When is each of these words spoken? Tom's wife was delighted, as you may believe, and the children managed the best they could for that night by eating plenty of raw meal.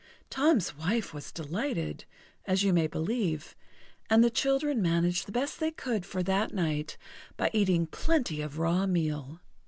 Tom's 0.31 0.75
wife 0.75 1.13
was 1.13 1.31
delighted, 1.31 2.05
as 2.45 2.63
you 2.63 2.73
may 2.73 2.87
believe, 2.87 3.55
and 4.09 4.23
the 4.23 4.31
children 4.31 4.81
managed 4.81 5.27
the 5.27 5.31
best 5.31 5.59
they 5.59 5.69
could 5.69 6.07
for 6.07 6.23
that 6.23 6.55
night 6.55 6.97
by 7.37 7.51
eating 7.53 7.85
plenty 7.85 8.41
of 8.41 8.57
raw 8.57 8.87
meal. 8.87 9.41